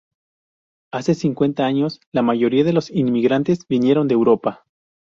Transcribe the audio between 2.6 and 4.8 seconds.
de los inmigrantes vinieron de Europa.